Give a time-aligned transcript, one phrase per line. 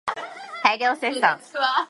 [0.63, 1.39] 大量生産